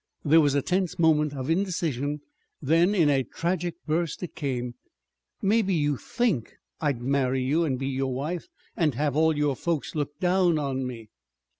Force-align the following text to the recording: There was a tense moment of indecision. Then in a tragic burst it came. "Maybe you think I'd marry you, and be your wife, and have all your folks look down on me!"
There 0.25 0.41
was 0.41 0.55
a 0.55 0.63
tense 0.63 0.97
moment 0.97 1.35
of 1.35 1.47
indecision. 1.47 2.21
Then 2.59 2.95
in 2.95 3.07
a 3.07 3.21
tragic 3.21 3.75
burst 3.85 4.23
it 4.23 4.33
came. 4.33 4.73
"Maybe 5.43 5.75
you 5.75 5.95
think 5.95 6.55
I'd 6.79 7.03
marry 7.03 7.43
you, 7.43 7.65
and 7.65 7.77
be 7.77 7.89
your 7.89 8.11
wife, 8.11 8.47
and 8.75 8.95
have 8.95 9.15
all 9.15 9.37
your 9.37 9.55
folks 9.55 9.93
look 9.93 10.19
down 10.19 10.57
on 10.57 10.87
me!" 10.87 11.09